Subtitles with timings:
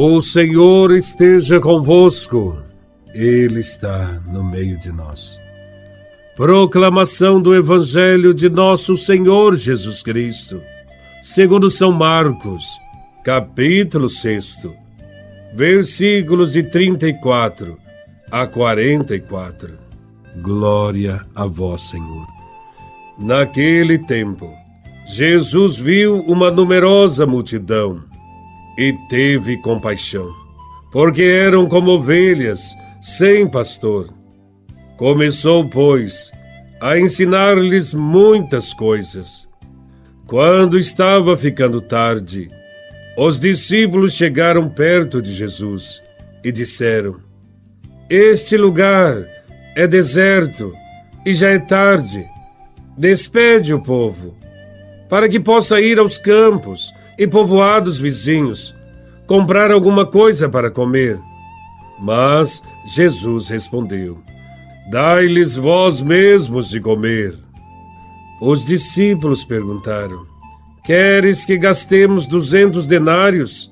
[0.00, 2.56] O Senhor esteja convosco,
[3.12, 5.36] Ele está no meio de nós.
[6.36, 10.62] Proclamação do Evangelho de Nosso Senhor Jesus Cristo,
[11.20, 12.64] segundo São Marcos,
[13.24, 14.68] capítulo 6,
[15.52, 17.76] versículos de 34
[18.30, 19.76] a 44.
[20.40, 22.24] Glória a Vós, Senhor.
[23.18, 24.48] Naquele tempo,
[25.08, 28.07] Jesus viu uma numerosa multidão
[28.78, 30.32] e teve compaixão,
[30.92, 34.08] porque eram como ovelhas sem pastor.
[34.96, 36.30] Começou, pois,
[36.80, 39.48] a ensinar-lhes muitas coisas.
[40.28, 42.48] Quando estava ficando tarde,
[43.16, 46.00] os discípulos chegaram perto de Jesus
[46.44, 47.16] e disseram:
[48.08, 49.26] Este lugar
[49.74, 50.72] é deserto
[51.26, 52.24] e já é tarde.
[52.96, 54.36] Despede o povo,
[55.08, 58.74] para que possa ir aos campos e povoados vizinhos,
[59.26, 61.18] comprar alguma coisa para comer.
[61.98, 64.22] Mas Jesus respondeu:
[64.90, 67.34] Dai-lhes vós mesmos de comer.
[68.40, 70.24] Os discípulos perguntaram:
[70.84, 73.70] Queres que gastemos duzentos denários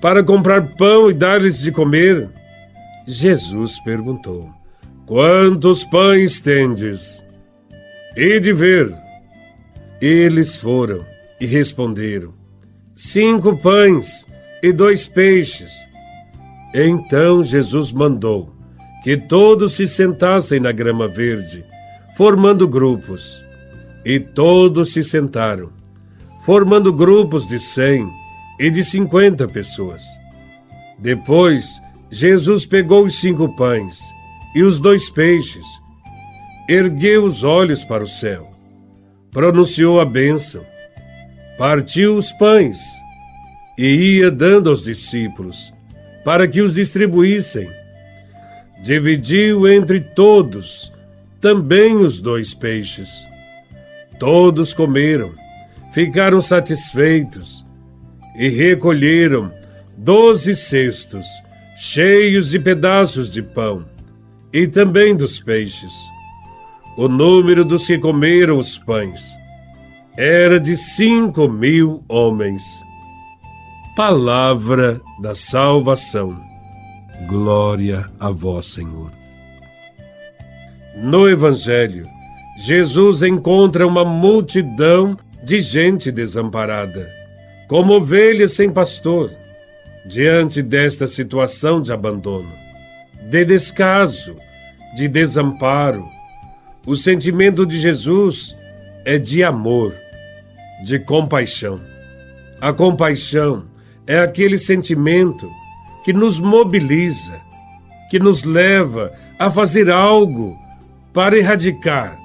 [0.00, 2.28] para comprar pão e dar-lhes de comer?
[3.06, 4.50] Jesus perguntou:
[5.06, 7.22] Quantos pães tendes?
[8.16, 8.92] E de ver.
[10.00, 11.04] Eles foram
[11.40, 12.35] e responderam:
[12.98, 14.26] cinco pães
[14.62, 15.70] e dois peixes.
[16.74, 18.50] Então Jesus mandou
[19.04, 21.62] que todos se sentassem na grama verde,
[22.16, 23.44] formando grupos.
[24.02, 25.70] E todos se sentaram,
[26.44, 28.08] formando grupos de cem
[28.58, 30.02] e de cinquenta pessoas.
[30.98, 34.00] Depois, Jesus pegou os cinco pães
[34.54, 35.66] e os dois peixes,
[36.68, 38.48] ergueu os olhos para o céu,
[39.32, 40.64] pronunciou a bênção
[41.58, 42.78] partiu os pães
[43.78, 45.72] e ia dando aos discípulos
[46.24, 47.70] para que os distribuíssem.
[48.82, 50.92] Dividiu entre todos
[51.40, 53.08] também os dois peixes.
[54.18, 55.32] Todos comeram,
[55.92, 57.64] ficaram satisfeitos
[58.36, 59.52] e recolheram
[59.96, 61.24] doze cestos
[61.76, 63.86] cheios de pedaços de pão
[64.52, 65.92] e também dos peixes.
[66.96, 69.36] O número dos que comeram os pães
[70.16, 72.82] era de cinco mil homens.
[73.94, 76.40] Palavra da salvação.
[77.28, 79.12] Glória a vós, Senhor.
[80.96, 82.08] No Evangelho,
[82.56, 87.10] Jesus encontra uma multidão de gente desamparada,
[87.68, 89.30] como ovelhas sem pastor,
[90.06, 92.52] diante desta situação de abandono,
[93.28, 94.34] de descaso,
[94.96, 96.08] de desamparo.
[96.86, 98.56] O sentimento de Jesus
[99.04, 99.94] é de amor
[100.84, 101.80] de compaixão.
[102.60, 103.66] A compaixão
[104.06, 105.50] é aquele sentimento
[106.04, 107.40] que nos mobiliza,
[108.10, 110.56] que nos leva a fazer algo
[111.12, 112.18] para erradicar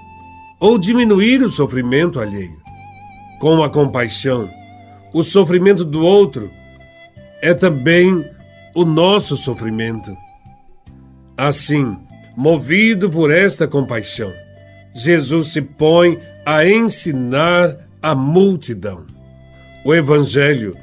[0.59, 2.59] ou diminuir o sofrimento alheio.
[3.39, 4.49] Com a compaixão,
[5.11, 6.51] o sofrimento do outro
[7.41, 8.23] é também
[8.75, 10.15] o nosso sofrimento.
[11.35, 11.97] Assim,
[12.37, 14.31] movido por esta compaixão,
[14.93, 19.05] Jesus se põe a ensinar a multidão.
[19.85, 20.75] O Evangelho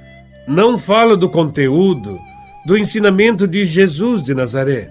[0.46, 2.18] não fala do conteúdo
[2.64, 4.90] do ensinamento de Jesus de Nazaré,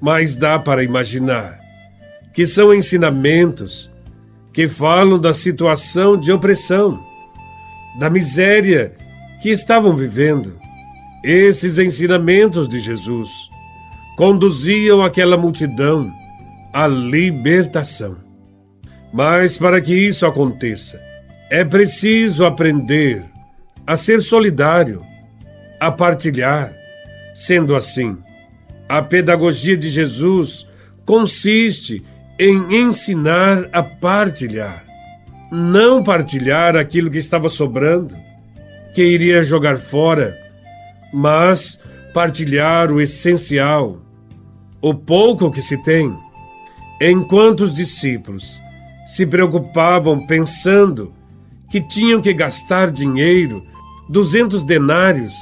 [0.00, 1.58] mas dá para imaginar
[2.32, 3.90] que são ensinamentos
[4.52, 7.02] que falam da situação de opressão,
[7.98, 8.92] da miséria
[9.40, 10.56] que estavam vivendo.
[11.22, 13.28] Esses ensinamentos de Jesus
[14.16, 16.12] conduziam aquela multidão
[16.72, 18.16] à libertação.
[19.12, 21.00] Mas para que isso aconteça,
[21.50, 23.24] é preciso aprender
[23.86, 25.02] a ser solidário,
[25.80, 26.74] a partilhar.
[27.34, 28.18] Sendo assim,
[28.88, 30.66] a pedagogia de Jesus
[31.06, 32.04] consiste
[32.38, 34.84] em ensinar a partilhar.
[35.50, 38.14] Não partilhar aquilo que estava sobrando,
[38.94, 40.36] que iria jogar fora,
[41.12, 41.78] mas
[42.12, 44.02] partilhar o essencial,
[44.82, 46.14] o pouco que se tem.
[47.00, 48.60] Enquanto os discípulos
[49.06, 51.14] se preocupavam pensando
[51.68, 53.64] que tinham que gastar dinheiro,
[54.08, 55.34] duzentos denários,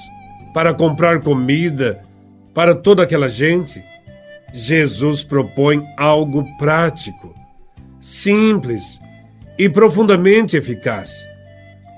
[0.53, 2.03] para comprar comida
[2.55, 3.85] para toda aquela gente,
[4.53, 7.35] Jesus propõe algo prático,
[8.01, 8.99] simples
[9.59, 11.29] e profundamente eficaz: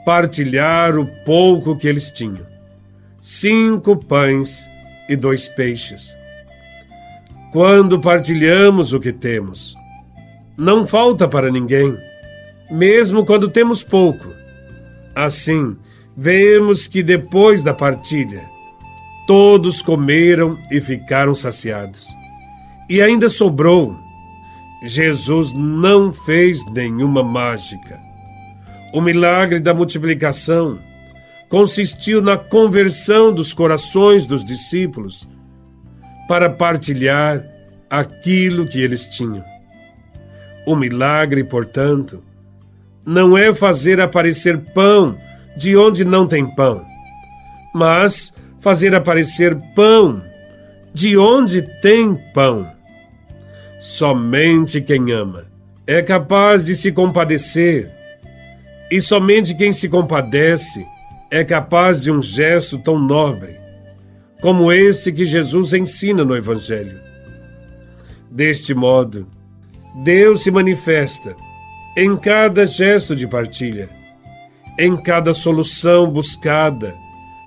[0.04, 2.44] partilhar o pouco que eles tinham.
[3.22, 4.68] Cinco pães
[5.08, 6.16] e dois peixes.
[7.52, 9.76] Quando partilhamos o que temos,
[10.56, 11.96] não falta para ninguém
[12.70, 14.32] mesmo quando temos pouco.
[15.14, 15.76] Assim,
[16.16, 18.48] vemos que depois da partilha,
[19.28, 22.06] Todos comeram e ficaram saciados.
[22.88, 23.94] E ainda sobrou.
[24.82, 28.00] Jesus não fez nenhuma mágica.
[28.90, 30.78] O milagre da multiplicação
[31.50, 35.28] consistiu na conversão dos corações dos discípulos
[36.26, 37.44] para partilhar
[37.90, 39.44] aquilo que eles tinham.
[40.66, 42.24] O milagre, portanto,
[43.08, 45.18] não é fazer aparecer pão
[45.56, 46.84] de onde não tem pão,
[47.72, 50.22] mas fazer aparecer pão
[50.92, 52.70] de onde tem pão.
[53.80, 55.46] Somente quem ama
[55.86, 57.90] é capaz de se compadecer,
[58.90, 60.86] e somente quem se compadece
[61.30, 63.58] é capaz de um gesto tão nobre
[64.42, 67.00] como este que Jesus ensina no Evangelho.
[68.30, 69.26] Deste modo,
[70.04, 71.47] Deus se manifesta
[71.96, 73.88] em cada gesto de partilha,
[74.78, 76.94] em cada solução buscada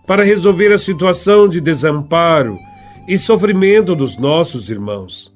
[0.06, 2.60] para resolver a situação de desamparo
[3.08, 5.34] e sofrimento dos nossos irmãos.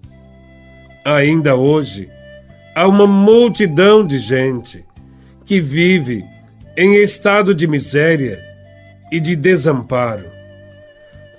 [1.03, 2.09] Ainda hoje,
[2.75, 4.83] há uma multidão de gente
[5.45, 6.25] que vive
[6.75, 8.43] em estado de miséria
[9.11, 10.25] e de desamparo.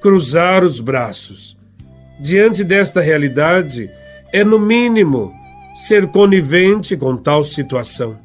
[0.00, 1.56] Cruzar os braços
[2.18, 3.90] diante desta realidade
[4.32, 5.32] é, no mínimo,
[5.76, 8.18] ser conivente com tal situação.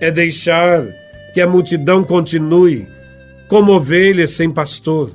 [0.00, 0.82] É deixar
[1.34, 2.88] que a multidão continue
[3.46, 5.12] como ovelhas sem pastor.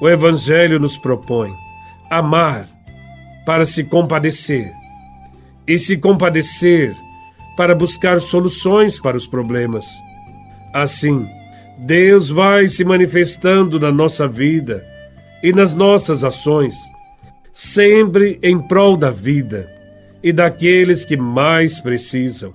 [0.00, 1.52] O Evangelho nos propõe
[2.10, 2.66] amar
[3.44, 4.72] para se compadecer
[5.68, 6.96] e se compadecer
[7.54, 9.86] para buscar soluções para os problemas.
[10.72, 11.28] Assim,
[11.78, 14.82] Deus vai se manifestando na nossa vida
[15.42, 16.76] e nas nossas ações,
[17.52, 19.79] sempre em prol da vida
[20.22, 22.54] e daqueles que mais precisam.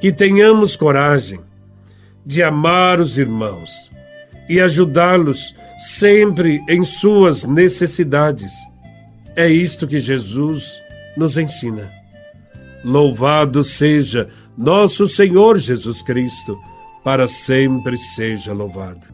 [0.00, 1.40] Que tenhamos coragem
[2.24, 3.90] de amar os irmãos
[4.48, 8.52] e ajudá-los sempre em suas necessidades.
[9.34, 10.80] É isto que Jesus
[11.16, 11.90] nos ensina.
[12.84, 16.58] Louvado seja nosso Senhor Jesus Cristo,
[17.02, 19.06] para sempre seja louvado.